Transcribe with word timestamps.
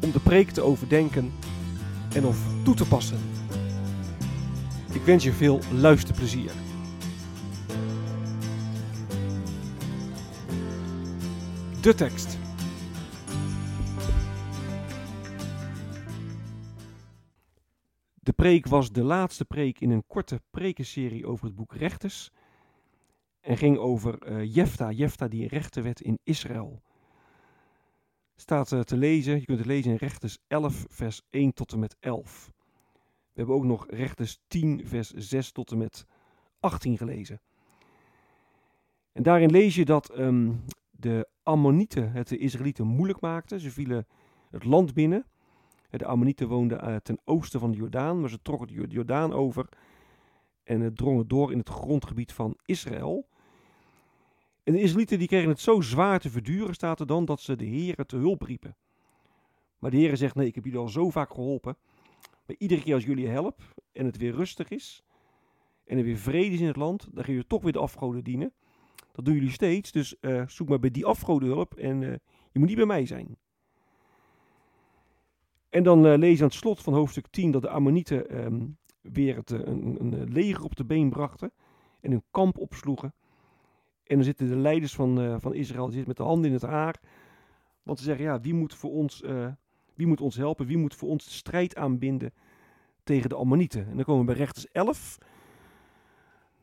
om 0.00 0.10
de 0.12 0.20
preek 0.20 0.50
te 0.50 0.62
overdenken 0.62 1.32
en 2.14 2.24
of 2.24 2.38
toe 2.64 2.74
te 2.74 2.88
passen. 2.88 3.18
Ik 4.92 5.02
wens 5.02 5.24
je 5.24 5.32
veel 5.32 5.60
luisterplezier. 5.72 6.50
De 11.80 11.94
tekst. 11.94 12.38
De 18.14 18.32
preek 18.32 18.66
was 18.66 18.92
de 18.92 19.02
laatste 19.02 19.44
preek 19.44 19.80
in 19.80 19.90
een 19.90 20.06
korte 20.06 20.40
prekenserie 20.50 21.26
over 21.26 21.46
het 21.46 21.54
boek 21.54 21.74
Rechters 21.74 22.30
en 23.40 23.56
ging 23.56 23.78
over 23.78 24.28
uh, 24.28 24.54
Jefta, 24.54 24.90
Jefta 24.90 25.28
die 25.28 25.48
rechter 25.48 25.82
werd 25.82 26.00
in 26.00 26.18
Israël. 26.22 26.82
Staat 28.40 28.72
uh, 28.72 28.80
te 28.80 28.96
lezen, 28.96 29.38
je 29.38 29.44
kunt 29.44 29.58
het 29.58 29.66
lezen 29.66 29.90
in 29.90 29.96
Rechters 29.96 30.38
11 30.46 30.86
vers 30.88 31.22
1 31.30 31.52
tot 31.52 31.72
en 31.72 31.78
met 31.78 31.96
11. 32.00 32.52
We 33.32 33.32
hebben 33.34 33.54
ook 33.54 33.64
nog 33.64 33.86
Rechters 33.90 34.38
10 34.46 34.86
vers 34.86 35.12
6 35.14 35.52
tot 35.52 35.70
en 35.70 35.78
met 35.78 36.06
18 36.60 36.96
gelezen. 36.96 37.40
En 39.12 39.22
daarin 39.22 39.50
lees 39.50 39.74
je 39.74 39.84
dat 39.84 40.18
um, 40.18 40.64
de 40.90 41.28
Ammonieten 41.42 42.12
het 42.12 42.28
de 42.28 42.38
Israëlieten 42.38 42.86
moeilijk 42.86 43.20
maakten. 43.20 43.60
Ze 43.60 43.70
vielen 43.70 44.06
het 44.50 44.64
land 44.64 44.94
binnen. 44.94 45.26
De 45.90 46.06
Ammonieten 46.06 46.48
woonden 46.48 46.88
uh, 46.88 46.96
ten 46.96 47.18
oosten 47.24 47.60
van 47.60 47.70
de 47.70 47.76
Jordaan, 47.76 48.20
maar 48.20 48.30
ze 48.30 48.42
trokken 48.42 48.66
de 48.66 48.86
Jordaan 48.88 49.32
over 49.32 49.68
en 50.62 50.80
uh, 50.80 50.86
drongen 50.86 51.28
door 51.28 51.52
in 51.52 51.58
het 51.58 51.68
grondgebied 51.68 52.32
van 52.32 52.56
Israël. 52.64 53.28
En 54.68 54.74
de 54.74 54.80
Israëlieten 54.80 55.18
die 55.18 55.28
kregen 55.28 55.48
het 55.48 55.60
zo 55.60 55.80
zwaar 55.80 56.20
te 56.20 56.30
verduren, 56.30 56.74
staat 56.74 57.00
er 57.00 57.06
dan, 57.06 57.24
dat 57.24 57.40
ze 57.40 57.56
de 57.56 57.64
heren 57.64 58.06
te 58.06 58.16
hulp 58.16 58.42
riepen. 58.42 58.76
Maar 59.78 59.90
de 59.90 59.96
heren 59.96 60.16
zegt, 60.16 60.34
nee, 60.34 60.46
ik 60.46 60.54
heb 60.54 60.64
jullie 60.64 60.78
al 60.78 60.88
zo 60.88 61.10
vaak 61.10 61.30
geholpen. 61.30 61.76
Maar 62.46 62.56
iedere 62.58 62.82
keer 62.82 62.94
als 62.94 63.04
jullie 63.04 63.28
help 63.28 63.60
en 63.92 64.06
het 64.06 64.16
weer 64.16 64.34
rustig 64.34 64.68
is 64.68 65.02
en 65.84 65.98
er 65.98 66.04
weer 66.04 66.16
vrede 66.16 66.54
is 66.54 66.60
in 66.60 66.66
het 66.66 66.76
land, 66.76 67.08
dan 67.12 67.24
gaan 67.24 67.32
jullie 67.32 67.48
toch 67.48 67.62
weer 67.62 67.72
de 67.72 67.78
afgoden 67.78 68.24
dienen. 68.24 68.52
Dat 69.12 69.24
doen 69.24 69.34
jullie 69.34 69.50
steeds, 69.50 69.92
dus 69.92 70.14
uh, 70.20 70.42
zoek 70.46 70.68
maar 70.68 70.80
bij 70.80 70.90
die 70.90 71.06
afgoden 71.06 71.48
hulp 71.48 71.74
en 71.74 72.00
uh, 72.00 72.10
je 72.52 72.58
moet 72.58 72.68
niet 72.68 72.76
bij 72.76 72.86
mij 72.86 73.06
zijn. 73.06 73.36
En 75.68 75.82
dan 75.82 76.06
uh, 76.06 76.16
lees 76.16 76.36
je 76.36 76.42
aan 76.42 76.48
het 76.48 76.58
slot 76.58 76.82
van 76.82 76.94
hoofdstuk 76.94 77.26
10 77.26 77.50
dat 77.50 77.62
de 77.62 77.68
Ammonieten 77.68 78.44
um, 78.44 78.76
weer 79.00 79.36
het, 79.36 79.50
een, 79.50 79.96
een, 80.00 80.32
leger 80.32 80.64
op 80.64 80.76
de 80.76 80.84
been 80.84 81.10
brachten 81.10 81.52
en 82.00 82.10
hun 82.10 82.24
kamp 82.30 82.58
opsloegen. 82.58 83.14
En 84.08 84.14
dan 84.16 84.24
zitten 84.24 84.48
de 84.48 84.56
leiders 84.56 84.94
van, 84.94 85.20
uh, 85.20 85.36
van 85.38 85.54
Israël 85.54 85.86
zitten 85.86 86.08
met 86.08 86.16
de 86.16 86.22
handen 86.22 86.46
in 86.46 86.52
het 86.52 86.62
haar. 86.62 87.00
Want 87.82 87.98
ze 87.98 88.04
zeggen, 88.04 88.24
ja, 88.24 88.40
wie 88.40 88.54
moet, 88.54 88.74
voor 88.74 88.90
ons, 88.90 89.22
uh, 89.22 89.46
wie 89.94 90.06
moet 90.06 90.20
ons 90.20 90.36
helpen? 90.36 90.66
Wie 90.66 90.76
moet 90.76 90.94
voor 90.94 91.08
ons 91.08 91.24
de 91.24 91.30
strijd 91.30 91.76
aanbinden 91.76 92.32
tegen 93.02 93.28
de 93.28 93.34
Ammonieten? 93.34 93.86
En 93.88 93.96
dan 93.96 94.04
komen 94.04 94.20
we 94.20 94.26
bij 94.26 94.40
rechters 94.40 94.68
11. 94.68 95.18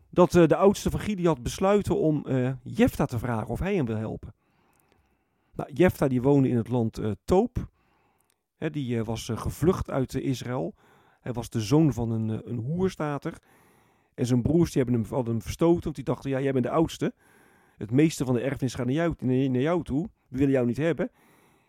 Dat 0.10 0.34
uh, 0.34 0.48
de 0.48 0.56
oudste 0.56 0.90
van 0.90 1.00
Gideon 1.00 1.38
besluiten 1.42 1.98
om 1.98 2.26
Jefta 2.64 3.06
te 3.06 3.20
vragen 3.20 3.48
of 3.48 3.60
hij 3.60 3.76
hem 3.76 3.86
wil 3.86 3.98
helpen. 3.98 4.34
Nou, 5.56 5.74
Jefta 5.74 6.08
die 6.08 6.22
woonde 6.22 6.50
in 6.50 6.58
het 6.58 6.70
land 6.70 7.00
Toop. 7.26 7.70
Die 8.58 9.04
was 9.04 9.32
gevlucht 9.34 9.90
uit 9.90 10.14
Israël. 10.14 10.74
Hij 11.22 11.34
was 11.34 11.50
de 11.50 11.62
zoon 11.62 11.94
van 11.94 12.12
een, 12.12 12.50
een 12.50 12.58
hoerstater. 12.58 13.38
En 14.14 14.26
zijn 14.26 14.42
broers 14.42 14.72
die 14.72 14.82
hebben 14.84 15.02
hem, 15.02 15.12
hadden 15.14 15.34
hem 15.34 15.42
verstoten, 15.42 15.84
want 15.84 15.96
die 15.96 16.06
dachten, 16.06 16.30
ja, 16.30 16.42
jij 16.42 16.52
bent 16.52 16.66
de 16.66 16.72
oudste. 16.72 17.14
Het 17.78 17.91
meeste 17.91 18.25
van 18.25 18.34
de 18.34 18.41
erfenis 18.41 18.75
gaat 18.75 18.86
naar 18.86 18.96
jou, 18.96 19.13
naar 19.50 19.81
toe. 19.81 20.09
We 20.28 20.38
willen 20.38 20.53
jou 20.53 20.66
niet 20.66 20.78
hebben. 20.78 21.12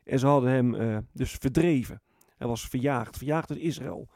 En 0.05 0.19
ze 0.19 0.27
hadden 0.27 0.51
hem 0.51 0.75
uh, 0.75 0.99
dus 1.13 1.33
verdreven. 1.33 2.03
Hij 2.37 2.47
was 2.47 2.69
verjaagd, 2.69 3.17
verjaagd 3.17 3.51
uit 3.51 3.59
Israël. 3.59 4.09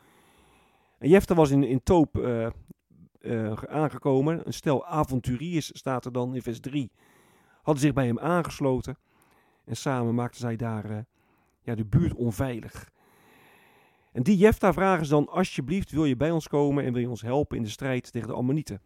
En 0.98 1.08
Jefta 1.08 1.34
was 1.34 1.50
in, 1.50 1.64
in 1.64 1.82
Toop 1.82 2.16
uh, 2.16 2.46
uh, 3.20 3.52
aangekomen. 3.52 4.46
Een 4.46 4.52
stel 4.52 4.86
avonturiers 4.86 5.70
staat 5.72 6.04
er 6.04 6.12
dan 6.12 6.34
in 6.34 6.42
vers 6.42 6.60
3. 6.60 6.90
Hadden 7.62 7.82
zich 7.82 7.92
bij 7.92 8.06
hem 8.06 8.18
aangesloten. 8.18 8.98
En 9.64 9.76
samen 9.76 10.14
maakten 10.14 10.40
zij 10.40 10.56
daar 10.56 11.04
ja, 11.62 11.74
de 11.74 11.84
buurt 11.84 12.14
onveilig. 12.14 12.90
En 14.12 14.22
die 14.22 14.36
Jefta 14.36 14.72
vragen 14.72 15.04
ze 15.04 15.10
dan, 15.10 15.28
alsjeblieft, 15.28 15.90
wil 15.90 16.04
je 16.04 16.16
bij 16.16 16.30
ons 16.30 16.48
komen 16.48 16.84
en 16.84 16.92
wil 16.92 17.02
je 17.02 17.08
ons 17.08 17.22
helpen 17.22 17.56
in 17.56 17.62
de 17.62 17.68
strijd 17.68 18.12
tegen 18.12 18.28
de 18.28 18.34
Ammonieten? 18.34 18.80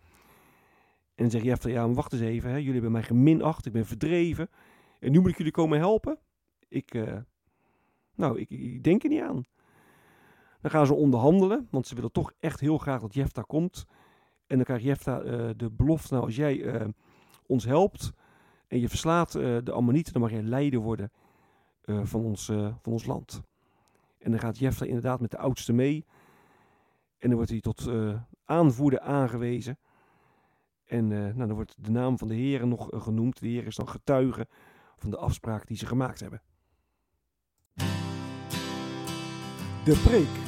En 1.14 1.22
dan 1.22 1.30
zegt 1.30 1.44
Jefta, 1.44 1.68
ja, 1.68 1.90
wacht 1.90 2.12
eens 2.12 2.22
even, 2.22 2.50
hè. 2.50 2.56
jullie 2.56 2.72
hebben 2.72 2.92
mij 2.92 3.02
geminacht, 3.02 3.66
ik 3.66 3.72
ben 3.72 3.86
verdreven. 3.86 4.48
En 4.98 5.12
nu 5.12 5.20
moet 5.20 5.30
ik 5.30 5.36
jullie 5.36 5.52
komen 5.52 5.78
helpen? 5.78 6.18
Ik, 6.68 6.94
uh, 6.94 7.16
nou, 8.14 8.40
ik, 8.40 8.50
ik, 8.50 8.84
denk 8.84 9.02
er 9.02 9.08
niet 9.08 9.22
aan. 9.22 9.44
Dan 10.60 10.70
gaan 10.70 10.86
ze 10.86 10.94
onderhandelen, 10.94 11.68
want 11.70 11.86
ze 11.86 11.94
willen 11.94 12.12
toch 12.12 12.32
echt 12.40 12.60
heel 12.60 12.78
graag 12.78 13.00
dat 13.00 13.14
Jefta 13.14 13.42
komt. 13.42 13.84
En 14.46 14.56
dan 14.56 14.64
krijgt 14.64 14.84
Jefta 14.84 15.22
uh, 15.22 15.50
de 15.56 15.70
belofte, 15.70 16.14
nou, 16.14 16.26
als 16.26 16.36
jij 16.36 16.56
uh, 16.56 16.88
ons 17.46 17.64
helpt 17.64 18.12
en 18.66 18.80
je 18.80 18.88
verslaat 18.88 19.32
de 19.32 19.72
Ammonieten, 19.72 20.12
dan 20.12 20.22
mag 20.22 20.30
jij 20.30 20.42
leider 20.42 20.80
worden 20.80 21.12
van, 21.84 22.24
ons, 22.24 22.44
van 22.44 22.92
ons 22.92 23.06
land. 23.06 23.42
En 24.18 24.30
dan 24.30 24.40
gaat 24.40 24.58
Jefta 24.58 24.84
inderdaad 24.84 25.20
met 25.20 25.30
de 25.30 25.38
oudste 25.38 25.72
mee. 25.72 26.04
En 27.18 27.28
dan 27.28 27.34
wordt 27.34 27.50
hij 27.50 27.60
tot 27.60 27.90
aanvoerder 28.44 29.00
aangewezen. 29.00 29.78
En 30.84 31.10
uh, 31.10 31.18
nou, 31.18 31.46
dan 31.46 31.52
wordt 31.52 31.84
de 31.84 31.90
naam 31.90 32.18
van 32.18 32.28
de 32.28 32.34
heren 32.34 32.68
nog 32.68 32.92
uh, 32.92 33.02
genoemd. 33.02 33.40
De 33.40 33.46
heer 33.46 33.66
is 33.66 33.76
dan 33.76 33.88
getuige 33.88 34.48
van 34.96 35.10
de 35.10 35.16
afspraak 35.16 35.66
die 35.66 35.76
ze 35.76 35.86
gemaakt 35.86 36.20
hebben. 36.20 36.42
De 39.84 40.00
preek. 40.04 40.42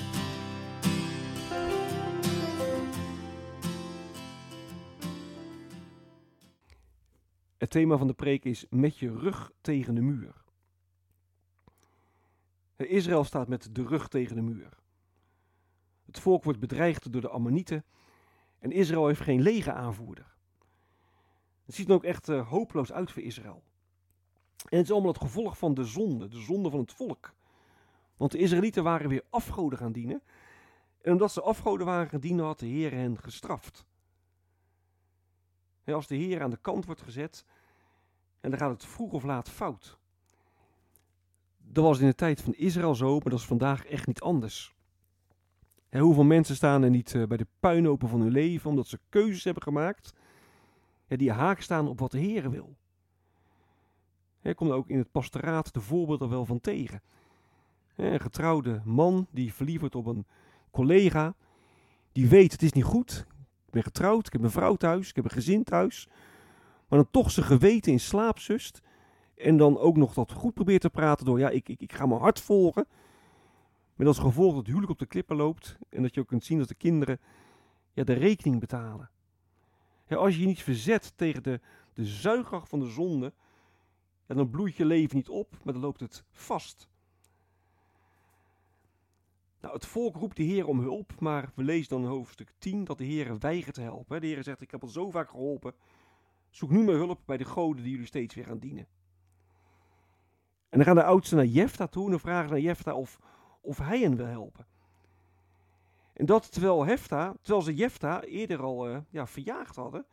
Het 7.56 7.70
thema 7.70 7.96
van 7.96 8.06
de 8.06 8.14
preek 8.14 8.44
is 8.44 8.66
met 8.70 8.98
je 8.98 9.18
rug 9.18 9.52
tegen 9.60 9.94
de 9.94 10.00
muur. 10.00 10.44
Israël 12.76 13.24
staat 13.24 13.48
met 13.48 13.68
de 13.74 13.82
rug 13.82 14.08
tegen 14.08 14.36
de 14.36 14.42
muur. 14.42 14.78
Het 16.06 16.18
volk 16.18 16.44
wordt 16.44 16.60
bedreigd 16.60 17.12
door 17.12 17.20
de 17.20 17.28
Ammonieten 17.28 17.84
en 18.58 18.72
Israël 18.72 19.06
heeft 19.06 19.20
geen 19.20 19.42
legeraanvoerder. 19.42 20.35
Het 21.66 21.74
ziet 21.74 21.88
er 21.88 21.94
ook 21.94 22.04
echt 22.04 22.28
uh, 22.28 22.48
hopeloos 22.48 22.92
uit 22.92 23.12
voor 23.12 23.22
Israël. 23.22 23.62
En 24.56 24.76
het 24.76 24.86
is 24.86 24.92
allemaal 24.92 25.12
het 25.12 25.22
gevolg 25.22 25.58
van 25.58 25.74
de 25.74 25.84
zonde, 25.84 26.28
de 26.28 26.40
zonde 26.40 26.70
van 26.70 26.80
het 26.80 26.92
volk. 26.92 27.34
Want 28.16 28.32
de 28.32 28.38
Israëlieten 28.38 28.82
waren 28.82 29.08
weer 29.08 29.24
afgoden 29.30 29.78
gaan 29.78 29.92
dienen. 29.92 30.22
En 31.02 31.12
omdat 31.12 31.32
ze 31.32 31.42
afgoden 31.42 31.86
waren 31.86 32.08
gaan 32.08 32.20
dienen, 32.20 32.44
had 32.44 32.58
de 32.58 32.66
Heer 32.66 32.92
hen 32.92 33.18
gestraft. 33.18 33.86
Als 35.84 36.06
de 36.06 36.16
Heer 36.16 36.42
aan 36.42 36.50
de 36.50 36.56
kant 36.56 36.84
wordt 36.86 37.02
gezet, 37.02 37.44
en 38.40 38.50
dan 38.50 38.58
gaat 38.58 38.70
het 38.70 38.84
vroeg 38.84 39.12
of 39.12 39.24
laat 39.24 39.48
fout. 39.48 39.98
Dat 41.58 41.84
was 41.84 41.98
in 41.98 42.06
de 42.06 42.14
tijd 42.14 42.40
van 42.40 42.54
Israël 42.54 42.94
zo, 42.94 43.12
maar 43.12 43.30
dat 43.30 43.38
is 43.38 43.46
vandaag 43.46 43.86
echt 43.86 44.06
niet 44.06 44.20
anders. 44.20 44.74
Hoeveel 45.90 46.24
mensen 46.24 46.56
staan 46.56 46.82
er 46.82 46.90
niet 46.90 47.14
uh, 47.14 47.26
bij 47.26 47.36
de 47.36 47.46
puinhopen 47.60 48.08
van 48.08 48.20
hun 48.20 48.30
leven 48.30 48.70
omdat 48.70 48.86
ze 48.86 49.00
keuzes 49.08 49.44
hebben 49.44 49.62
gemaakt 49.62 50.12
ja, 51.06 51.16
die 51.16 51.32
haak 51.32 51.60
staan 51.60 51.88
op 51.88 51.98
wat 51.98 52.10
de 52.10 52.18
Heer 52.18 52.50
wil? 52.50 52.76
He, 54.40 54.54
komt 54.54 54.70
ook 54.70 54.88
in 54.88 54.98
het 54.98 55.10
pastoraat 55.10 55.74
de 55.74 55.80
voorbeelden 55.80 56.28
wel 56.28 56.44
van 56.44 56.60
tegen. 56.60 57.02
een 57.96 58.20
getrouwde 58.20 58.80
man 58.84 59.26
die 59.30 59.54
verliefd 59.54 59.94
op 59.94 60.06
een 60.06 60.26
collega, 60.70 61.34
die 62.12 62.28
weet 62.28 62.52
het 62.52 62.62
is 62.62 62.72
niet 62.72 62.84
goed. 62.84 63.26
Ik 63.66 63.72
ben 63.72 63.82
getrouwd, 63.82 64.26
ik 64.26 64.32
heb 64.32 64.42
een 64.42 64.50
vrouw 64.50 64.74
thuis, 64.74 65.08
ik 65.08 65.16
heb 65.16 65.24
een 65.24 65.30
gezin 65.30 65.64
thuis. 65.64 66.08
Maar 66.88 66.98
dan 66.98 67.10
toch 67.10 67.30
zijn 67.30 67.46
geweten 67.46 67.92
in 67.92 68.00
slaap 68.00 68.38
zust. 68.38 68.82
En 69.36 69.56
dan 69.56 69.78
ook 69.78 69.96
nog 69.96 70.14
dat 70.14 70.32
goed 70.32 70.54
probeert 70.54 70.80
te 70.80 70.90
praten 70.90 71.26
door, 71.26 71.38
ja, 71.38 71.48
ik, 71.48 71.68
ik, 71.68 71.80
ik 71.80 71.92
ga 71.92 72.06
mijn 72.06 72.20
hart 72.20 72.40
volgen. 72.40 72.86
Met 73.94 74.06
als 74.06 74.18
gevolg 74.18 74.48
dat 74.48 74.58
het 74.58 74.66
huwelijk 74.66 74.92
op 74.92 74.98
de 74.98 75.06
klippen 75.06 75.36
loopt. 75.36 75.78
En 75.88 76.02
dat 76.02 76.14
je 76.14 76.20
ook 76.20 76.26
kunt 76.26 76.44
zien 76.44 76.58
dat 76.58 76.68
de 76.68 76.74
kinderen 76.74 77.20
ja, 77.92 78.04
de 78.04 78.12
rekening 78.12 78.60
betalen. 78.60 79.10
Als 80.08 80.34
je 80.34 80.40
je 80.40 80.46
niet 80.46 80.62
verzet 80.62 81.12
tegen 81.16 81.42
de, 81.42 81.60
de 81.92 82.04
zuigkracht 82.04 82.68
van 82.68 82.78
de 82.78 82.90
zonde, 82.90 83.32
dan 84.26 84.50
bloeit 84.50 84.76
je 84.76 84.84
leven 84.84 85.16
niet 85.16 85.28
op, 85.28 85.56
maar 85.62 85.72
dan 85.72 85.82
loopt 85.82 86.00
het 86.00 86.24
vast. 86.30 86.88
Nou, 89.60 89.74
het 89.74 89.86
volk 89.86 90.16
roept 90.16 90.36
de 90.36 90.42
Heer 90.42 90.66
om 90.66 90.80
hulp, 90.80 91.20
maar 91.20 91.52
we 91.54 91.62
lezen 91.62 91.88
dan 91.88 92.02
in 92.02 92.08
hoofdstuk 92.08 92.52
10 92.58 92.84
dat 92.84 92.98
de 92.98 93.04
Heer 93.04 93.38
weigert 93.38 93.74
te 93.74 93.80
helpen. 93.80 94.20
De 94.20 94.26
Heer 94.26 94.42
zegt, 94.42 94.60
ik 94.60 94.70
heb 94.70 94.82
al 94.82 94.88
zo 94.88 95.10
vaak 95.10 95.30
geholpen, 95.30 95.74
zoek 96.50 96.70
nu 96.70 96.84
mijn 96.84 96.96
hulp 96.96 97.20
bij 97.24 97.36
de 97.36 97.44
goden 97.44 97.82
die 97.82 97.92
jullie 97.92 98.06
steeds 98.06 98.34
weer 98.34 98.44
gaan 98.44 98.58
dienen. 98.58 98.86
En 100.68 100.78
dan 100.78 100.84
gaan 100.84 100.94
de 100.94 101.04
oudsten 101.04 101.36
naar 101.36 101.46
Jefta 101.46 101.86
toe 101.86 102.12
en 102.12 102.20
vragen 102.20 102.48
ze 102.48 102.54
naar 102.54 102.62
Jefta 102.62 102.94
of, 102.94 103.18
of 103.60 103.78
hij 103.78 104.00
hen 104.00 104.16
wil 104.16 104.26
helpen. 104.26 104.66
En 106.16 106.26
dat 106.26 106.52
terwijl, 106.52 106.84
Hefta, 106.84 107.34
terwijl 107.42 107.64
ze 107.64 107.74
Jefta 107.74 108.22
eerder 108.22 108.62
al 108.62 108.90
uh, 108.90 108.98
ja, 109.10 109.26
verjaagd 109.26 109.76
hadden, 109.76 110.06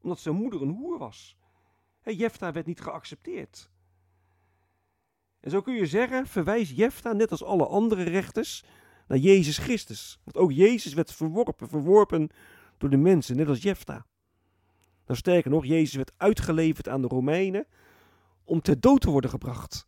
omdat 0.00 0.18
zijn 0.18 0.34
moeder 0.34 0.62
een 0.62 0.76
hoer 0.76 0.98
was. 0.98 1.36
Jefta 2.02 2.52
werd 2.52 2.66
niet 2.66 2.80
geaccepteerd. 2.80 3.70
En 5.40 5.50
zo 5.50 5.60
kun 5.60 5.74
je 5.74 5.86
zeggen, 5.86 6.26
verwijst 6.26 6.76
Jefta 6.76 7.12
net 7.12 7.30
als 7.30 7.44
alle 7.44 7.66
andere 7.66 8.02
rechters 8.02 8.64
naar 9.06 9.18
Jezus 9.18 9.58
Christus. 9.58 10.20
Want 10.24 10.36
ook 10.36 10.52
Jezus 10.52 10.94
werd 10.94 11.12
verworpen, 11.12 11.68
verworpen 11.68 12.28
door 12.78 12.90
de 12.90 12.96
mensen, 12.96 13.36
net 13.36 13.48
als 13.48 13.62
Jefta. 13.62 14.06
Nou 15.06 15.18
sterker 15.18 15.50
nog, 15.50 15.64
Jezus 15.64 15.94
werd 15.94 16.12
uitgeleverd 16.16 16.88
aan 16.88 17.02
de 17.02 17.08
Romeinen 17.08 17.66
om 18.44 18.60
ter 18.60 18.80
dood 18.80 19.00
te 19.00 19.10
worden 19.10 19.30
gebracht. 19.30 19.86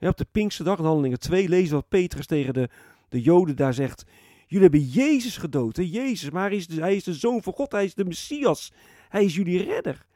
Op 0.00 0.16
de 0.16 0.26
Pinksterdag 0.32 0.78
in 0.78 0.84
Handelingen 0.84 1.18
2 1.18 1.48
lezen 1.48 1.74
wat 1.74 1.88
Petrus 1.88 2.26
tegen 2.26 2.54
de, 2.54 2.68
de 3.14 3.22
Joden 3.22 3.56
daar 3.56 3.74
zegt. 3.74 4.04
Jullie 4.46 4.68
hebben 4.68 4.88
Jezus 4.88 5.36
gedood? 5.36 5.76
Jezus, 5.76 6.30
maar 6.30 6.48
hij 6.48 6.58
is, 6.58 6.66
de, 6.66 6.80
hij 6.80 6.96
is 6.96 7.04
de 7.04 7.14
Zoon 7.14 7.42
van 7.42 7.52
God, 7.52 7.72
hij 7.72 7.84
is 7.84 7.94
de 7.94 8.04
Messias, 8.04 8.72
hij 9.08 9.24
is 9.24 9.34
jullie 9.34 9.62
redder. 9.62 10.06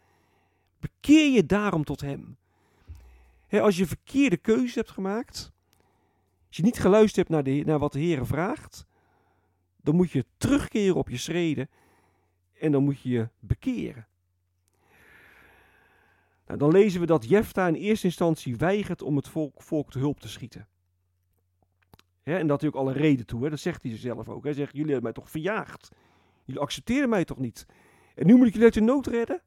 Bekeer 0.81 1.33
je 1.33 1.47
daarom 1.47 1.85
tot 1.85 2.00
hem. 2.00 2.37
als 3.50 3.77
je 3.77 3.87
verkeerde 3.87 4.37
keuze 4.37 4.79
hebt 4.79 4.91
gemaakt, 4.91 5.53
als 6.47 6.56
je 6.56 6.62
niet 6.62 6.79
geluisterd 6.79 7.17
hebt 7.17 7.29
naar, 7.29 7.43
de, 7.43 7.62
naar 7.65 7.79
wat 7.79 7.93
de 7.93 7.99
Heer 7.99 8.27
vraagt, 8.27 8.87
dan 9.83 9.97
moet 9.97 10.11
je 10.11 10.25
terugkeren 10.37 10.97
op 10.97 11.09
je 11.09 11.17
schreden 11.17 11.69
en 12.61 12.73
dan 12.73 12.85
moet 12.85 13.00
je 13.00 13.09
je 13.09 13.29
bekeren. 13.39 14.06
Nou, 16.47 16.59
dan 16.59 16.71
lezen 16.71 17.00
we 17.00 17.06
dat 17.06 17.29
Jefta 17.29 17.67
in 17.67 17.75
eerste 17.75 18.06
instantie 18.06 18.56
weigert 18.56 19.03
om 19.03 19.17
het 19.17 19.29
volk, 19.29 19.62
volk 19.62 19.91
te 19.91 19.99
hulp 19.99 20.21
te 20.21 20.29
schieten. 20.29 20.69
En 22.37 22.47
dat 22.47 22.61
hij 22.61 22.71
ook 22.71 22.77
alle 22.77 22.93
reden 22.93 23.27
toe, 23.27 23.51
dat 23.51 23.59
zegt 23.59 23.83
hij 23.83 23.97
zelf 23.97 24.29
ook. 24.29 24.45
Hij 24.45 24.53
zegt, 24.53 24.73
jullie 24.73 24.93
hebben 24.93 25.13
mij 25.13 25.23
toch 25.23 25.31
verjaagd. 25.31 25.89
Jullie 26.45 26.61
accepteren 26.61 27.09
mij 27.09 27.25
toch 27.25 27.39
niet. 27.39 27.67
En 28.15 28.27
nu 28.27 28.35
moet 28.35 28.47
ik 28.47 28.53
jullie 28.53 28.67
uit 28.67 28.75
de 28.75 28.81
nood 28.81 29.07
redden? 29.07 29.43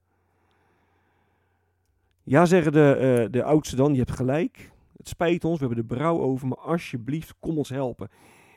Ja, 2.24 2.46
zeggen 2.46 2.72
de, 2.72 3.20
uh, 3.26 3.32
de 3.32 3.44
oudsten 3.44 3.78
dan, 3.78 3.92
je 3.92 4.00
hebt 4.00 4.12
gelijk. 4.12 4.72
Het 4.98 5.08
spijt 5.08 5.46
ons, 5.46 5.60
we 5.60 5.66
hebben 5.66 5.88
de 5.88 5.96
brouw 5.96 6.20
over, 6.20 6.48
maar 6.48 6.58
alsjeblieft, 6.58 7.36
kom 7.40 7.58
ons 7.58 7.70
helpen. 7.70 8.10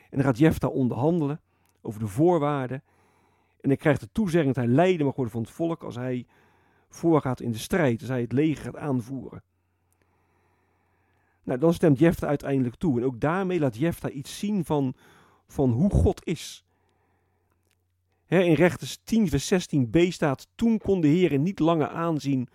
En 0.09 0.17
dan 0.17 0.23
gaat 0.23 0.37
Jefta 0.37 0.67
onderhandelen 0.67 1.41
over 1.81 1.99
de 1.99 2.07
voorwaarden. 2.07 2.83
En 3.61 3.69
hij 3.69 3.77
krijgt 3.77 3.99
de 3.99 4.11
toezegging 4.11 4.53
dat 4.53 4.63
hij 4.63 4.73
leider 4.73 5.05
mag 5.05 5.15
worden 5.15 5.33
van 5.33 5.41
het 5.41 5.51
volk 5.51 5.83
als 5.83 5.95
hij 5.95 6.25
voorgaat 6.89 7.41
in 7.41 7.51
de 7.51 7.57
strijd, 7.57 7.99
als 7.99 8.09
hij 8.09 8.21
het 8.21 8.31
leger 8.31 8.63
gaat 8.63 8.77
aanvoeren. 8.77 9.43
Nou, 11.45 11.59
dan 11.59 11.73
stemt 11.73 11.99
Jefta 11.99 12.27
uiteindelijk 12.27 12.75
toe. 12.75 12.99
En 12.99 13.05
ook 13.05 13.19
daarmee 13.19 13.59
laat 13.59 13.77
Jefta 13.77 14.09
iets 14.09 14.39
zien 14.39 14.65
van, 14.65 14.93
van 15.47 15.71
hoe 15.71 15.89
God 15.89 16.25
is. 16.25 16.65
in 18.27 18.53
Rechters 18.53 18.99
10 19.03 19.29
vers 19.29 19.53
16b 19.53 20.07
staat, 20.07 20.47
toen 20.55 20.77
kon 20.77 21.01
de 21.01 21.07
Heer 21.07 21.39
niet 21.39 21.59
langer 21.59 21.87
aanzien 21.87 22.47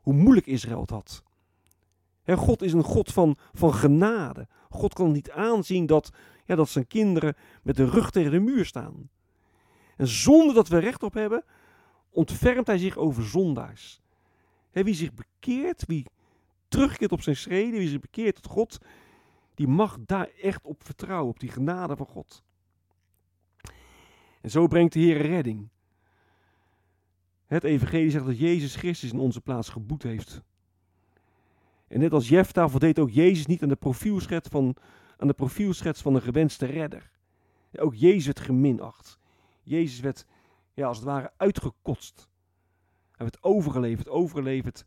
hoe 0.00 0.14
moeilijk 0.14 0.46
Israël 0.46 0.80
het 0.80 0.90
had. 0.90 1.22
God 2.26 2.62
is 2.62 2.72
een 2.72 2.82
God 2.82 3.12
van, 3.12 3.36
van 3.52 3.74
genade. 3.74 4.48
God 4.70 4.94
kan 4.94 5.12
niet 5.12 5.30
aanzien 5.30 5.86
dat, 5.86 6.10
ja, 6.44 6.54
dat 6.54 6.68
zijn 6.68 6.86
kinderen 6.86 7.36
met 7.62 7.76
de 7.76 7.84
rug 7.84 8.10
tegen 8.10 8.30
de 8.30 8.40
muur 8.40 8.64
staan. 8.64 9.10
En 9.96 10.08
zonder 10.08 10.54
dat 10.54 10.68
we 10.68 10.78
recht 10.78 11.02
op 11.02 11.14
hebben, 11.14 11.44
ontfermt 12.10 12.66
hij 12.66 12.78
zich 12.78 12.96
over 12.96 13.22
zondaars. 13.22 14.00
wie 14.72 14.94
zich 14.94 15.10
bekeert, 15.14 15.86
wie 15.86 16.06
terugkeert 16.74 17.12
op 17.12 17.22
zijn 17.22 17.36
schreden, 17.36 17.78
wie 17.78 17.88
zich 17.88 18.00
bekeert 18.00 18.34
tot 18.34 18.46
God, 18.46 18.78
die 19.54 19.68
mag 19.68 19.98
daar 20.00 20.28
echt 20.42 20.64
op 20.64 20.84
vertrouwen, 20.84 21.30
op 21.30 21.40
die 21.40 21.50
genade 21.50 21.96
van 21.96 22.06
God. 22.06 22.42
En 24.40 24.50
zo 24.50 24.66
brengt 24.66 24.92
de 24.92 24.98
Heer 24.98 25.20
redding. 25.20 25.68
Het 27.46 27.64
evangelie 27.64 28.10
zegt 28.10 28.24
dat 28.24 28.38
Jezus 28.38 28.76
Christus 28.76 29.12
in 29.12 29.18
onze 29.18 29.40
plaats 29.40 29.68
geboet 29.68 30.02
heeft. 30.02 30.42
En 31.88 32.00
net 32.00 32.12
als 32.12 32.28
Jefta 32.28 32.68
voldeed 32.68 32.98
ook 32.98 33.10
Jezus 33.10 33.46
niet 33.46 33.62
aan 33.62 33.68
de 33.68 33.76
profielschets 33.76 34.48
van, 34.48 34.76
aan 35.16 35.28
de 35.28 35.70
van 35.92 36.14
een 36.14 36.22
gewenste 36.22 36.66
redder. 36.66 37.10
Ook 37.76 37.94
Jezus 37.94 38.24
werd 38.24 38.40
geminacht. 38.40 39.18
Jezus 39.62 40.00
werd 40.00 40.26
ja, 40.72 40.86
als 40.86 40.96
het 40.96 41.06
ware 41.06 41.32
uitgekotst. 41.36 42.28
Hij 43.10 43.26
werd 43.26 43.42
overgeleverd, 43.42 44.08
overgeleverd 44.08 44.84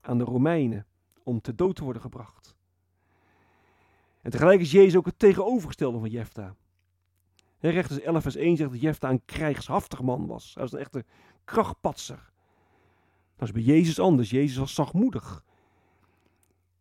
aan 0.00 0.18
de 0.18 0.24
Romeinen 0.24 0.86
om 1.24 1.40
te 1.40 1.54
dood 1.54 1.76
te 1.76 1.84
worden 1.84 2.02
gebracht. 2.02 2.56
En 4.22 4.30
tegelijk 4.30 4.60
is 4.60 4.70
Jezus 4.70 4.96
ook 4.96 5.06
het 5.06 5.18
tegenovergestelde 5.18 5.98
van 5.98 6.10
Jefta. 6.10 6.54
Rechters 7.58 8.00
11 8.00 8.22
vers 8.22 8.36
1 8.36 8.56
zegt 8.56 8.70
dat 8.70 8.80
Jefta 8.80 9.10
een 9.10 9.24
krijgshaftig 9.24 10.02
man 10.02 10.26
was. 10.26 10.50
Hij 10.54 10.62
was 10.62 10.72
een 10.72 10.78
echte 10.78 11.04
krachtpatser. 11.44 12.32
Dat 13.36 13.48
is 13.48 13.54
bij 13.54 13.62
Jezus 13.62 14.00
anders. 14.00 14.30
Jezus 14.30 14.56
was 14.56 14.74
zachtmoedig. 14.74 15.44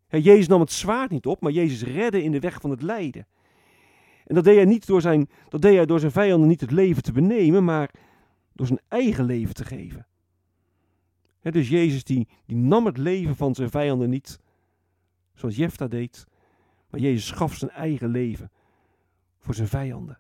Jezus 0.07 0.47
nam 0.47 0.59
het 0.59 0.71
zwaard 0.71 1.12
niet 1.12 1.25
op, 1.25 1.41
maar 1.41 1.51
Jezus 1.51 1.83
redde 1.83 2.23
in 2.23 2.31
de 2.31 2.39
weg 2.39 2.62
van 2.62 2.69
het 2.69 2.81
lijden. 2.81 3.27
En 4.25 4.35
dat 4.35 4.43
deed 4.43 4.55
hij, 4.55 4.65
niet 4.65 4.85
door 4.85 5.01
zijn, 5.01 5.29
dat 5.50 5.62
deed 5.62 5.75
hij 5.75 5.85
door 5.85 6.00
zijn 6.00 6.12
vijanden 6.12 6.47
niet 6.47 6.62
het 6.62 6.71
leven 6.71 7.03
te 7.03 7.12
benemen, 7.12 7.63
maar 7.63 7.91
door 8.53 8.67
zijn 8.67 8.81
eigen 8.88 9.25
leven 9.25 9.53
te 9.53 9.65
geven. 9.65 10.07
Dus 11.51 11.69
Jezus 11.69 12.03
die, 12.03 12.27
die 12.45 12.57
nam 12.57 12.85
het 12.85 12.97
leven 12.97 13.35
van 13.35 13.55
zijn 13.55 13.69
vijanden 13.69 14.09
niet, 14.09 14.39
zoals 15.33 15.55
Jefta 15.55 15.88
deed, 15.88 16.25
maar 16.89 17.00
Jezus 17.00 17.31
gaf 17.31 17.55
zijn 17.55 17.71
eigen 17.71 18.09
leven 18.09 18.51
voor 19.39 19.53
zijn 19.53 19.67
vijanden. 19.67 20.19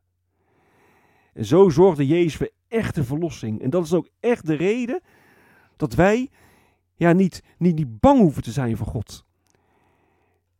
En 1.33 1.45
zo 1.45 1.69
zorgde 1.69 2.07
Jezus 2.07 2.35
voor 2.35 2.51
echte 2.67 3.03
verlossing. 3.03 3.61
En 3.61 3.69
dat 3.69 3.83
is 3.83 3.93
ook 3.93 4.09
echt 4.19 4.45
de 4.45 4.53
reden 4.53 5.01
dat 5.75 5.93
wij 5.93 6.29
ja, 6.95 7.11
niet, 7.11 7.43
niet, 7.57 7.99
bang 7.99 8.19
hoeven 8.19 8.43
te 8.43 8.51
zijn 8.51 8.77
voor 8.77 8.87
God. 8.87 9.25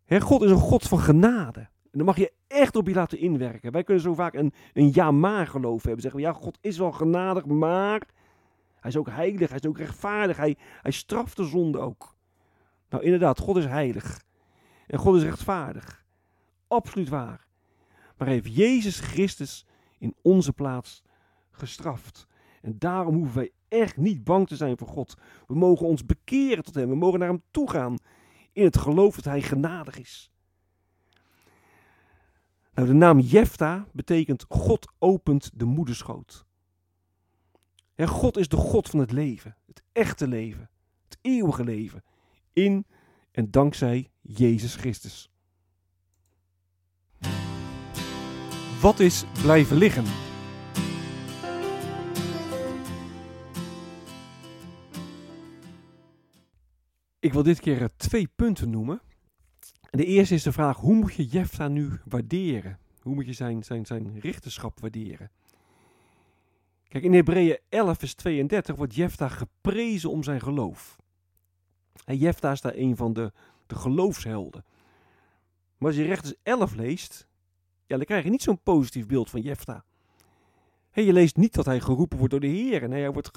God 0.08 0.41
is 0.41 0.51
een 0.51 0.58
God 0.58 0.88
van 0.88 1.00
genade. 1.00 1.60
En 1.60 2.00
dan 2.00 2.05
mag 2.05 2.17
je 2.17 2.34
echt 2.48 2.75
op 2.75 2.88
je 2.88 2.93
laten 2.93 3.20
inwerken. 3.20 3.72
Wij 3.72 3.84
kunnen 3.84 4.03
zo 4.03 4.13
vaak 4.13 4.34
een, 4.34 4.53
een 4.74 4.91
ja-maar 4.93 5.48
geloof 5.48 5.84
hebben. 5.84 6.01
Zeggen 6.01 6.20
we, 6.20 6.25
ja, 6.25 6.34
God 6.34 6.58
is 6.62 6.77
wel 6.77 6.91
genadig, 6.91 7.46
maar 7.46 8.08
hij 8.84 8.92
is 8.92 8.98
ook 8.98 9.10
heilig, 9.10 9.50
hij 9.50 9.60
is 9.62 9.68
ook 9.68 9.78
rechtvaardig. 9.78 10.38
Hij, 10.38 10.58
hij 10.82 10.92
straft 10.92 11.38
de 11.38 11.46
zonde 11.46 11.80
ook. 11.80 12.16
Nou, 12.90 13.04
inderdaad, 13.04 13.40
God 13.40 13.58
is 13.58 13.66
heilig. 13.66 14.24
En 14.88 15.00
God 15.00 15.16
is 15.16 15.24
rechtvaardig. 15.24 16.06
Absoluut 16.68 17.10
waar. 17.10 17.48
Maar 18.18 18.28
hij 18.28 18.36
heeft 18.36 18.56
Jezus 18.56 19.00
Christus 19.00 19.66
in 19.98 20.16
onze 20.22 20.54
plaats 20.54 21.04
gestraft. 21.52 22.28
En 22.62 22.75
daarom 22.80 23.16
hoeven 23.16 23.36
wij 23.36 23.52
echt 23.68 23.98
niet 23.98 24.24
bang 24.24 24.48
te 24.48 24.56
zijn 24.56 24.78
voor 24.78 24.88
God. 24.88 25.18
We 25.48 25.56
mogen 25.56 25.88
ons 25.88 26.06
bekeren 26.06 26.63
tot 26.63 26.75
Hem. 26.75 26.90
We 26.90 26.96
mogen 26.96 27.20
naar 27.20 27.28
Hem 27.28 27.44
toe 27.52 27.70
gaan 27.70 27.98
in 28.52 28.63
het 28.63 28.78
geloof 28.78 29.16
dat 29.16 29.25
Hij 29.25 29.42
genadig 29.42 30.00
is. 30.00 30.32
Nou, 32.74 32.88
de 32.88 32.94
naam 32.94 33.20
Jefta 33.20 33.88
betekent 33.92 34.46
God 34.48 34.94
opent 35.00 35.52
de 35.54 35.66
moederschoot. 35.66 36.46
En 37.96 38.08
God 38.08 38.38
is 38.38 38.48
de 38.48 38.58
God 38.58 38.90
van 38.90 39.00
het 39.00 39.12
leven, 39.12 39.56
het 39.66 39.84
echte 39.92 40.28
leven, 40.28 40.70
het 41.04 41.18
eeuwige 41.22 41.64
leven, 41.64 42.04
in 42.54 42.86
en 43.32 43.52
dankzij 43.52 44.10
Jezus 44.22 44.76
Christus. 44.76 45.30
Wat 48.82 49.00
is 49.00 49.24
blijven 49.42 49.78
liggen? 49.78 50.06
Ik 57.20 57.34
wil 57.34 57.44
dit 57.44 57.60
keer 57.60 57.82
eh, 57.82 57.88
twee 57.96 58.28
punten 58.36 58.70
noemen. 58.70 59.02
de 59.90 60.06
eerste 60.06 60.34
is 60.34 60.44
de 60.44 60.52
vraag, 60.52 60.78
hoe 60.78 60.96
moet 60.96 61.14
je 61.14 61.26
Jefta 61.26 61.68
nu 61.68 62.00
waarderen? 62.06 62.80
Hoe 63.02 63.16
moet 63.16 63.26
je 63.26 63.34
zijn, 63.34 63.64
zijn, 63.64 63.86
zijn 63.86 64.20
richterschap 64.20 64.80
waarderen? 64.80 65.32
Kijk, 66.94 67.06
in 67.06 67.14
Hebreeën 67.14 67.58
11 67.70 67.98
vers 67.98 68.14
32 68.14 68.76
wordt 68.76 68.96
Jefta 68.96 69.28
geprezen 69.28 70.10
om 70.10 70.24
zijn 70.24 70.42
geloof. 70.42 70.96
En 72.06 72.18
Jefta 72.18 72.52
is 72.52 72.62
daar 72.62 72.76
een 72.76 72.96
van 72.96 73.14
de, 73.14 73.32
de 73.68 73.76
geloofshelden. 73.76 74.66
Maar 75.78 75.88
als 75.88 75.98
je 75.98 76.06
rechters 76.06 76.34
11 76.44 76.76
leest, 76.76 77.28
ja, 77.86 77.96
dan 77.96 78.06
krijg 78.06 78.24
je 78.24 78.30
niet 78.30 78.42
zo'n 78.42 78.60
positief 78.64 79.06
beeld 79.06 79.30
van 79.30 79.42
Jefta. 79.42 79.84
Je 80.92 81.14
leest 81.14 81.36
niet 81.36 81.54
dat 81.54 81.66
hij 81.66 81.80
geroepen 81.80 82.18
wordt 82.18 82.32
door 82.32 82.42
de 82.42 82.48
Heer. 82.48 82.90
Nee, 82.90 83.02
hij 83.02 83.12
wordt 83.12 83.32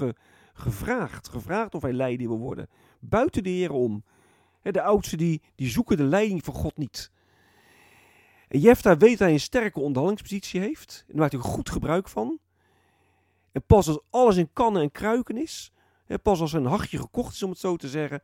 gevraagd. 0.53 1.29
Gevraagd 1.29 1.75
of 1.75 1.83
hij 1.83 1.93
leiding 1.93 2.29
wil 2.29 2.39
worden. 2.39 2.69
Buiten 3.01 3.43
de 3.43 3.51
Heer 3.51 3.73
om. 3.73 4.05
de 4.63 4.83
oudsten 4.83 5.19
die, 5.19 5.43
die 5.55 5.69
zoeken 5.69 5.97
de 5.97 6.05
leiding 6.05 6.45
van 6.45 6.55
God 6.55 6.77
niet. 6.77 7.11
En 8.49 8.61
Jefta 8.61 8.97
weet 8.97 9.11
dat 9.11 9.19
hij 9.19 9.33
een 9.33 9.41
sterke 9.41 9.81
onderhandelingspositie 9.81 10.61
heeft. 10.61 11.05
En 11.07 11.13
daar 11.13 11.21
maakt 11.21 11.33
hij 11.33 11.41
goed 11.43 11.71
gebruik 11.71 12.09
van. 12.09 12.41
En 13.57 13.63
pas 13.67 13.89
als 13.89 13.99
alles 14.11 14.37
in 14.37 14.53
kannen 14.53 14.83
en 14.83 14.91
kruiken 14.91 15.37
is. 15.37 15.73
pas 16.23 16.41
als 16.41 16.53
een 16.53 16.67
hachje 16.67 16.99
gekocht 16.99 17.33
is, 17.33 17.43
om 17.43 17.51
het 17.51 17.59
zo 17.59 17.77
te 17.77 17.89
zeggen. 17.89 18.23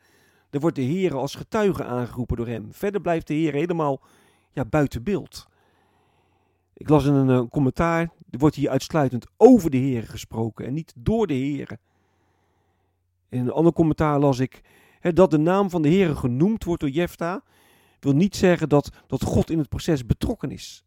Dan 0.50 0.60
wordt 0.60 0.76
de 0.76 0.82
Heer 0.82 1.16
als 1.16 1.34
getuige 1.34 1.84
aangeroepen 1.84 2.36
door 2.36 2.46
hem. 2.46 2.68
Verder 2.72 3.00
blijft 3.00 3.26
de 3.26 3.34
Heer 3.34 3.52
helemaal 3.52 4.00
ja, 4.50 4.64
buiten 4.64 5.02
beeld. 5.02 5.46
Ik 6.74 6.88
las 6.88 7.04
in 7.04 7.12
een, 7.12 7.28
een, 7.28 7.48
commentaar, 7.48 8.00
er 8.30 8.38
wordt 8.38 8.56
hier 8.56 8.70
uitsluitend 8.70 9.26
over 9.36 9.70
de 9.70 9.76
Heer 9.76 10.02
gesproken 10.02 10.66
en 10.66 10.72
niet 10.72 10.92
door 10.96 11.26
de 11.26 11.34
Heer. 11.34 11.78
In 13.28 13.40
een 13.40 13.52
ander 13.52 13.72
commentaar 13.72 14.18
las 14.18 14.38
ik 14.38 14.60
hè, 15.00 15.12
dat 15.12 15.30
de 15.30 15.38
naam 15.38 15.70
van 15.70 15.82
de 15.82 15.88
Heer 15.88 16.16
genoemd 16.16 16.64
wordt 16.64 16.80
door 16.80 16.90
Jefta, 16.90 17.42
wil 18.00 18.12
niet 18.12 18.36
zeggen 18.36 18.68
dat, 18.68 18.90
dat 19.06 19.22
God 19.22 19.50
in 19.50 19.58
het 19.58 19.68
proces 19.68 20.06
betrokken 20.06 20.50
is. 20.50 20.84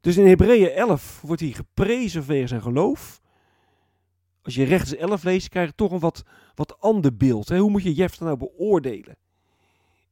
Dus 0.00 0.16
in 0.16 0.26
Hebreeën 0.26 0.70
11 0.70 1.20
wordt 1.20 1.40
hij 1.40 1.50
geprezen 1.50 2.24
vanwege 2.24 2.46
zijn 2.46 2.62
geloof. 2.62 3.20
Als 4.42 4.54
je 4.54 4.64
rechts 4.64 4.94
11 4.94 5.22
leest, 5.22 5.48
krijg 5.48 5.68
je 5.68 5.74
toch 5.74 5.92
een 5.92 5.98
wat, 5.98 6.22
wat 6.54 6.80
ander 6.80 7.16
beeld. 7.16 7.48
Hè? 7.48 7.58
Hoe 7.58 7.70
moet 7.70 7.82
je 7.82 7.94
Jefta 7.94 8.24
nou 8.24 8.36
beoordelen? 8.36 9.16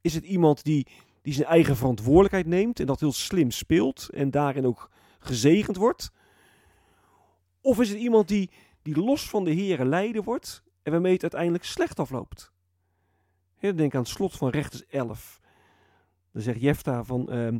Is 0.01 0.13
het 0.13 0.23
iemand 0.23 0.63
die, 0.63 0.87
die 1.21 1.33
zijn 1.33 1.47
eigen 1.47 1.75
verantwoordelijkheid 1.75 2.45
neemt 2.45 2.79
en 2.79 2.85
dat 2.85 2.99
heel 2.99 3.11
slim 3.11 3.51
speelt 3.51 4.09
en 4.09 4.31
daarin 4.31 4.65
ook 4.65 4.89
gezegend 5.19 5.77
wordt? 5.77 6.11
Of 7.61 7.79
is 7.79 7.89
het 7.89 7.97
iemand 7.97 8.27
die, 8.27 8.49
die 8.81 8.99
los 8.99 9.29
van 9.29 9.43
de 9.43 9.51
heren 9.51 9.87
leiden 9.87 10.23
wordt 10.23 10.63
en 10.83 10.91
waarmee 10.91 11.13
het 11.13 11.21
uiteindelijk 11.21 11.63
slecht 11.63 11.99
afloopt? 11.99 12.51
denk 13.59 13.95
aan 13.95 14.01
het 14.01 14.09
slot 14.09 14.37
van 14.37 14.49
rechters 14.49 14.85
11. 14.85 15.39
Dan 16.31 16.41
zegt 16.41 16.61
Jefta 16.61 17.03
van, 17.03 17.29
ehm, 17.29 17.59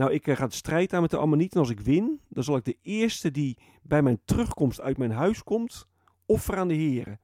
nou 0.00 0.12
ik 0.12 0.26
eh, 0.26 0.36
ga 0.36 0.46
de 0.46 0.54
strijd 0.54 0.92
aan 0.92 1.00
met 1.00 1.10
de 1.10 1.16
Ammonieten 1.16 1.54
en 1.54 1.66
als 1.66 1.70
ik 1.70 1.80
win, 1.80 2.20
dan 2.28 2.44
zal 2.44 2.56
ik 2.56 2.64
de 2.64 2.76
eerste 2.82 3.30
die 3.30 3.58
bij 3.82 4.02
mijn 4.02 4.20
terugkomst 4.24 4.80
uit 4.80 4.98
mijn 4.98 5.10
huis 5.10 5.42
komt, 5.42 5.86
offeren 6.26 6.60
aan 6.60 6.68
de 6.68 6.74
heren. 6.74 7.20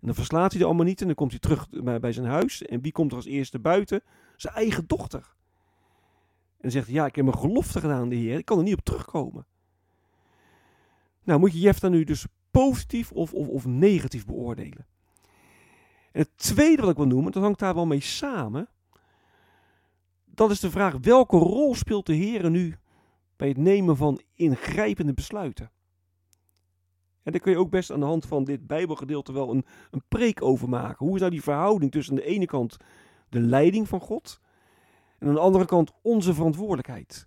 En 0.00 0.06
dan 0.10 0.14
verslaat 0.14 0.52
hij 0.52 0.60
de 0.60 0.66
Ammonieten 0.66 1.00
en 1.00 1.06
dan 1.06 1.14
komt 1.14 1.30
hij 1.30 1.40
terug 1.40 1.68
bij 2.00 2.12
zijn 2.12 2.26
huis. 2.26 2.62
En 2.62 2.80
wie 2.80 2.92
komt 2.92 3.10
er 3.10 3.16
als 3.16 3.26
eerste 3.26 3.58
buiten? 3.58 4.02
Zijn 4.36 4.54
eigen 4.54 4.86
dochter. 4.86 5.20
En 5.20 6.60
dan 6.60 6.70
zegt 6.70 6.86
hij, 6.86 6.94
ja, 6.94 7.06
ik 7.06 7.16
heb 7.16 7.26
een 7.26 7.38
gelofte 7.38 7.80
gedaan 7.80 8.00
aan 8.00 8.08
de 8.08 8.16
Heer. 8.16 8.38
Ik 8.38 8.44
kan 8.44 8.58
er 8.58 8.64
niet 8.64 8.78
op 8.78 8.84
terugkomen. 8.84 9.46
Nou, 11.22 11.40
moet 11.40 11.52
je 11.52 11.58
Jefta 11.58 11.88
nu 11.88 12.04
dus 12.04 12.26
positief 12.50 13.12
of, 13.12 13.34
of, 13.34 13.48
of 13.48 13.66
negatief 13.66 14.26
beoordelen. 14.26 14.86
En 16.12 16.20
het 16.20 16.36
tweede 16.36 16.82
wat 16.82 16.90
ik 16.90 16.96
wil 16.96 17.06
noemen, 17.06 17.32
dat 17.32 17.42
hangt 17.42 17.58
daar 17.58 17.74
wel 17.74 17.86
mee 17.86 18.00
samen. 18.00 18.68
Dat 20.34 20.50
is 20.50 20.60
de 20.60 20.70
vraag, 20.70 20.96
welke 21.00 21.36
rol 21.36 21.74
speelt 21.74 22.06
de 22.06 22.14
Heer 22.14 22.50
nu 22.50 22.76
bij 23.36 23.48
het 23.48 23.56
nemen 23.56 23.96
van 23.96 24.20
ingrijpende 24.34 25.14
besluiten? 25.14 25.70
En 27.22 27.32
daar 27.32 27.40
kun 27.40 27.52
je 27.52 27.58
ook 27.58 27.70
best 27.70 27.90
aan 27.90 28.00
de 28.00 28.06
hand 28.06 28.26
van 28.26 28.44
dit 28.44 28.66
Bijbelgedeelte 28.66 29.32
wel 29.32 29.50
een, 29.50 29.64
een 29.90 30.02
preek 30.08 30.42
over 30.42 30.68
maken. 30.68 31.06
Hoe 31.06 31.14
is 31.14 31.20
nou 31.20 31.32
die 31.32 31.42
verhouding 31.42 31.92
tussen 31.92 32.14
aan 32.14 32.20
de 32.20 32.26
ene 32.26 32.46
kant 32.46 32.76
de 33.28 33.40
leiding 33.40 33.88
van 33.88 34.00
God 34.00 34.40
en 35.18 35.28
aan 35.28 35.34
de 35.34 35.40
andere 35.40 35.64
kant 35.64 35.92
onze 36.02 36.34
verantwoordelijkheid? 36.34 37.26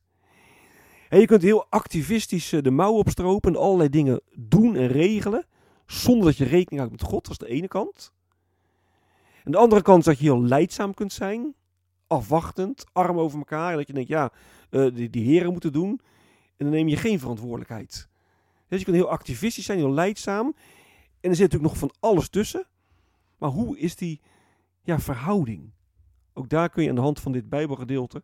En 1.09 1.19
je 1.19 1.25
kunt 1.25 1.41
heel 1.41 1.65
activistisch 1.69 2.53
eh, 2.53 2.61
de 2.61 2.71
mouw 2.71 2.93
opstropen 2.93 3.53
en 3.53 3.59
allerlei 3.59 3.89
dingen 3.89 4.21
doen 4.35 4.75
en 4.75 4.87
regelen, 4.87 5.45
zonder 5.85 6.25
dat 6.25 6.37
je 6.37 6.45
rekening 6.45 6.81
houdt 6.81 6.91
met 6.91 7.11
God, 7.11 7.23
dat 7.23 7.31
is 7.31 7.47
de 7.47 7.53
ene 7.53 7.67
kant. 7.67 8.13
En 9.43 9.51
de 9.51 9.57
andere 9.57 9.81
kant 9.81 9.99
is 9.99 10.05
dat 10.05 10.17
je 10.17 10.23
heel 10.23 10.43
leidzaam 10.43 10.93
kunt 10.93 11.13
zijn, 11.13 11.55
afwachtend, 12.07 12.85
arm 12.93 13.19
over 13.19 13.37
elkaar. 13.37 13.75
Dat 13.75 13.87
je 13.87 13.93
denkt, 13.93 14.09
ja, 14.09 14.31
uh, 14.69 14.95
die, 14.95 15.09
die 15.09 15.25
heren 15.25 15.51
moeten 15.51 15.73
doen. 15.73 15.89
En 16.57 16.65
dan 16.65 16.69
neem 16.69 16.87
je 16.87 16.97
geen 16.97 17.19
verantwoordelijkheid. 17.19 18.09
Dus 18.67 18.79
je 18.79 18.85
kunt 18.85 18.97
heel 18.97 19.09
activistisch 19.09 19.65
zijn, 19.65 19.77
heel 19.77 19.93
leidzaam. 19.93 20.45
En 21.19 21.29
er 21.29 21.35
zit 21.35 21.51
natuurlijk 21.51 21.71
nog 21.71 21.77
van 21.77 21.91
alles 21.99 22.29
tussen. 22.29 22.67
Maar 23.37 23.49
hoe 23.49 23.77
is 23.79 23.95
die 23.95 24.21
ja, 24.83 24.99
verhouding? 24.99 25.71
Ook 26.33 26.49
daar 26.49 26.69
kun 26.69 26.83
je 26.83 26.89
aan 26.89 26.95
de 26.95 27.01
hand 27.01 27.19
van 27.19 27.31
dit 27.31 27.49
Bijbelgedeelte, 27.49 28.23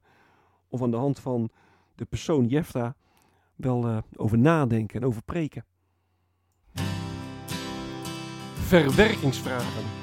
of 0.69 0.81
aan 0.81 0.91
de 0.91 0.97
hand 0.97 1.19
van 1.19 1.49
de 1.95 2.05
persoon 2.05 2.47
Jefta, 2.47 2.95
wel 3.55 3.89
uh, 3.89 3.97
over 4.15 4.37
nadenken 4.37 5.01
en 5.01 5.07
over 5.07 5.23
preken. 5.23 5.65
Verwerkingsvragen. 8.53 10.02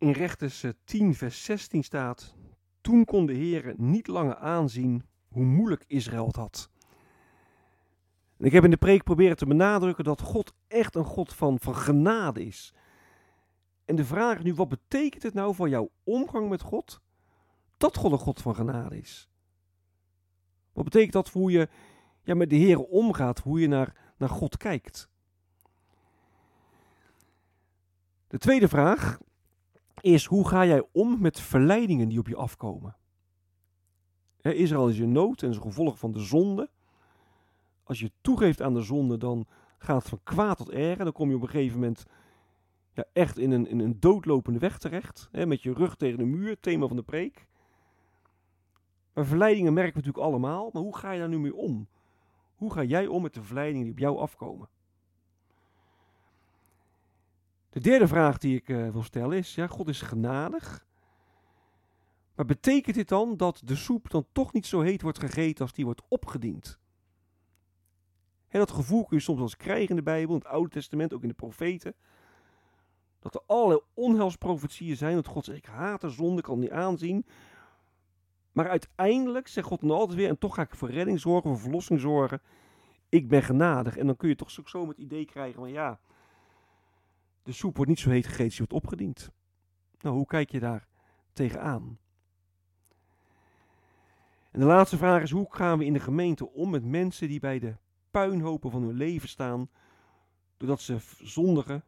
In 0.00 0.10
Rechters 0.10 0.64
10, 0.84 1.14
vers 1.14 1.44
16 1.44 1.84
staat: 1.84 2.34
toen 2.80 3.04
kon 3.04 3.26
de 3.26 3.32
Heer 3.32 3.74
niet 3.76 4.06
langer 4.06 4.36
aanzien 4.36 5.04
hoe 5.28 5.44
moeilijk 5.44 5.84
Israël 5.86 6.26
het 6.26 6.36
had. 6.36 6.70
En 8.36 8.46
ik 8.46 8.52
heb 8.52 8.64
in 8.64 8.70
de 8.70 8.76
preek 8.76 9.04
proberen 9.04 9.36
te 9.36 9.46
benadrukken 9.46 10.04
dat 10.04 10.20
God 10.20 10.52
echt 10.68 10.94
een 10.94 11.04
God 11.04 11.34
van, 11.34 11.58
van 11.58 11.76
genade 11.76 12.44
is. 12.44 12.74
En 13.84 13.96
de 13.96 14.04
vraag 14.04 14.42
nu, 14.42 14.54
wat 14.54 14.68
betekent 14.68 15.22
het 15.22 15.34
nou 15.34 15.54
voor 15.54 15.68
jouw 15.68 15.90
omgang 16.04 16.48
met 16.48 16.62
God, 16.62 17.00
dat 17.76 17.96
God 17.96 18.12
een 18.12 18.18
God 18.18 18.40
van 18.42 18.54
genade 18.54 18.98
is? 18.98 19.28
Wat 20.72 20.84
betekent 20.84 21.12
dat 21.12 21.30
voor 21.30 21.40
hoe 21.40 21.50
je 21.50 21.68
ja, 22.22 22.34
met 22.34 22.50
de 22.50 22.56
Heer 22.56 22.78
omgaat, 22.78 23.38
hoe 23.38 23.60
je 23.60 23.68
naar, 23.68 24.12
naar 24.16 24.28
God 24.28 24.56
kijkt? 24.56 25.08
De 28.26 28.38
tweede 28.38 28.68
vraag 28.68 29.18
is 30.00 30.24
hoe 30.24 30.48
ga 30.48 30.66
jij 30.66 30.86
om 30.92 31.20
met 31.20 31.40
verleidingen 31.40 32.08
die 32.08 32.18
op 32.18 32.28
je 32.28 32.36
afkomen? 32.36 32.96
Israël 34.40 34.88
is 34.88 34.98
in 34.98 35.12
nood 35.12 35.42
en 35.42 35.50
is 35.50 35.56
een 35.56 35.62
gevolg 35.62 35.98
van 35.98 36.12
de 36.12 36.20
zonde. 36.20 36.70
Als 37.82 38.00
je 38.00 38.12
toegeeft 38.20 38.62
aan 38.62 38.74
de 38.74 38.82
zonde, 38.82 39.16
dan 39.16 39.46
gaat 39.78 39.98
het 39.98 40.08
van 40.08 40.20
kwaad 40.22 40.56
tot 40.56 40.70
erger. 40.70 41.04
Dan 41.04 41.12
kom 41.12 41.28
je 41.28 41.34
op 41.34 41.42
een 41.42 41.48
gegeven 41.48 41.80
moment 41.80 42.06
ja, 42.92 43.04
echt 43.12 43.38
in 43.38 43.50
een, 43.50 43.66
in 43.66 43.78
een 43.78 44.00
doodlopende 44.00 44.58
weg 44.58 44.78
terecht. 44.78 45.28
Met 45.32 45.62
je 45.62 45.72
rug 45.72 45.96
tegen 45.96 46.18
de 46.18 46.24
muur, 46.24 46.60
thema 46.60 46.86
van 46.86 46.96
de 46.96 47.02
preek. 47.02 47.46
Maar 49.12 49.26
verleidingen 49.26 49.72
merken 49.72 49.92
we 49.92 49.98
natuurlijk 49.98 50.26
allemaal. 50.26 50.70
Maar 50.72 50.82
hoe 50.82 50.96
ga 50.96 51.10
je 51.10 51.18
daar 51.18 51.28
nu 51.28 51.38
mee 51.38 51.54
om? 51.54 51.88
Hoe 52.54 52.72
ga 52.72 52.82
jij 52.82 53.06
om 53.06 53.22
met 53.22 53.34
de 53.34 53.42
verleidingen 53.42 53.82
die 53.82 53.92
op 53.92 53.98
jou 53.98 54.18
afkomen? 54.18 54.68
De 57.70 57.80
derde 57.80 58.08
vraag 58.08 58.38
die 58.38 58.56
ik 58.56 58.68
uh, 58.68 58.88
wil 58.88 59.02
stellen 59.02 59.38
is, 59.38 59.54
ja, 59.54 59.66
God 59.66 59.88
is 59.88 60.00
genadig. 60.00 60.86
Maar 62.34 62.46
betekent 62.46 62.96
dit 62.96 63.08
dan 63.08 63.36
dat 63.36 63.62
de 63.64 63.76
soep 63.76 64.10
dan 64.10 64.26
toch 64.32 64.52
niet 64.52 64.66
zo 64.66 64.80
heet 64.80 65.02
wordt 65.02 65.18
gegeten 65.18 65.62
als 65.62 65.72
die 65.72 65.84
wordt 65.84 66.02
opgediend? 66.08 66.78
En 68.48 68.58
dat 68.58 68.70
gevoel 68.70 69.04
kun 69.04 69.16
je 69.16 69.22
soms 69.22 69.38
wel 69.38 69.46
eens 69.46 69.56
krijgen 69.56 69.88
in 69.88 69.96
de 69.96 70.02
Bijbel, 70.02 70.34
in 70.34 70.40
het 70.40 70.50
Oude 70.50 70.70
Testament, 70.70 71.14
ook 71.14 71.22
in 71.22 71.28
de 71.28 71.34
profeten. 71.34 71.94
Dat 73.18 73.34
er 73.34 73.40
allerlei 73.46 73.80
onheilsprofetieën 73.94 74.96
zijn, 74.96 75.14
dat 75.14 75.26
God 75.26 75.44
zegt, 75.44 75.58
ik 75.58 75.66
haat 75.66 76.00
de 76.00 76.08
zonde, 76.08 76.42
kan 76.42 76.58
niet 76.58 76.70
aanzien. 76.70 77.26
Maar 78.52 78.68
uiteindelijk 78.68 79.48
zegt 79.48 79.66
God 79.66 79.80
dan 79.80 79.90
altijd 79.90 80.18
weer, 80.18 80.28
en 80.28 80.38
toch 80.38 80.54
ga 80.54 80.62
ik 80.62 80.74
voor 80.74 80.90
redding 80.90 81.20
zorgen, 81.20 81.50
voor 81.50 81.58
verlossing 81.58 82.00
zorgen. 82.00 82.40
Ik 83.08 83.28
ben 83.28 83.42
genadig. 83.42 83.96
En 83.96 84.06
dan 84.06 84.16
kun 84.16 84.28
je 84.28 84.34
toch 84.34 84.50
zo, 84.50 84.88
het 84.88 84.98
idee 84.98 85.24
krijgen 85.24 85.60
van 85.60 85.70
ja, 85.70 86.00
de 87.50 87.56
soep 87.56 87.76
wordt 87.76 87.90
niet 87.90 88.00
zo 88.00 88.10
heet 88.10 88.26
gegeten, 88.26 88.48
die 88.48 88.58
wordt 88.58 88.72
opgediend. 88.72 89.30
Nou, 90.00 90.16
hoe 90.16 90.26
kijk 90.26 90.50
je 90.50 90.60
daar 90.60 90.86
tegenaan? 91.32 91.98
En 94.50 94.60
de 94.60 94.66
laatste 94.66 94.96
vraag 94.96 95.22
is: 95.22 95.30
hoe 95.30 95.54
gaan 95.54 95.78
we 95.78 95.84
in 95.84 95.92
de 95.92 96.00
gemeente 96.00 96.50
om 96.50 96.70
met 96.70 96.84
mensen 96.84 97.28
die 97.28 97.40
bij 97.40 97.58
de 97.58 97.76
puinhopen 98.10 98.70
van 98.70 98.82
hun 98.82 98.94
leven 98.94 99.28
staan, 99.28 99.70
doordat 100.56 100.80
ze 100.80 100.98
zondige, 101.22 101.82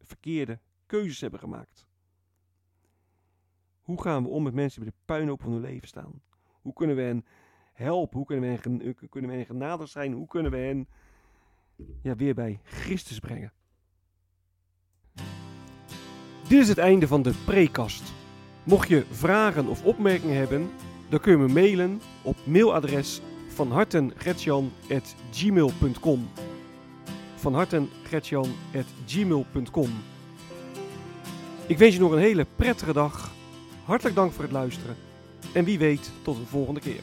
verkeerde 0.00 0.60
keuzes 0.86 1.20
hebben 1.20 1.40
gemaakt? 1.40 1.86
Hoe 3.82 4.02
gaan 4.02 4.22
we 4.22 4.28
om 4.28 4.42
met 4.42 4.54
mensen 4.54 4.82
die 4.82 4.90
bij 4.90 4.98
de 4.98 5.12
puinhopen 5.12 5.44
van 5.44 5.52
hun 5.52 5.62
leven 5.62 5.88
staan? 5.88 6.22
Hoe 6.60 6.72
kunnen 6.72 6.96
we 6.96 7.02
hen 7.02 7.26
helpen? 7.72 8.16
Hoe 8.16 8.26
kunnen 8.26 8.44
we 8.44 8.50
hen, 8.50 8.62
gen- 8.62 9.08
kunnen 9.08 9.30
we 9.30 9.36
hen 9.36 9.46
genadig 9.46 9.88
zijn? 9.88 10.12
Hoe 10.12 10.26
kunnen 10.26 10.52
we 10.52 10.58
hen 10.58 10.88
ja, 12.02 12.16
weer 12.16 12.34
bij 12.34 12.60
Christus 12.62 13.18
brengen? 13.18 13.52
Dit 16.52 16.60
is 16.60 16.68
het 16.68 16.78
einde 16.78 17.06
van 17.06 17.22
de 17.22 17.32
prekast. 17.44 18.02
Mocht 18.64 18.88
je 18.88 19.04
vragen 19.10 19.66
of 19.66 19.84
opmerkingen 19.84 20.36
hebben, 20.36 20.70
dan 21.08 21.20
kun 21.20 21.32
je 21.32 21.38
me 21.38 21.48
mailen 21.48 22.00
op 22.22 22.36
mailadres 22.44 23.20
van 23.48 23.70
hartengretjan.gmail.com 23.70 26.28
van 27.36 27.54
hartengretjan.gmail.com 27.54 29.90
Ik 31.66 31.78
wens 31.78 31.94
je 31.94 32.00
nog 32.00 32.12
een 32.12 32.18
hele 32.18 32.46
prettige 32.56 32.92
dag. 32.92 33.32
Hartelijk 33.84 34.16
dank 34.16 34.32
voor 34.32 34.44
het 34.44 34.52
luisteren. 34.52 34.96
En 35.52 35.64
wie 35.64 35.78
weet 35.78 36.10
tot 36.22 36.36
een 36.36 36.46
volgende 36.46 36.80
keer. 36.80 37.00